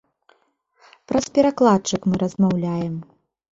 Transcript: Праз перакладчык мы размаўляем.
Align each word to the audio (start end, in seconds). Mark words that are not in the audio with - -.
Праз 1.11 1.29
перакладчык 1.37 2.01
мы 2.09 2.15
размаўляем. 2.25 2.99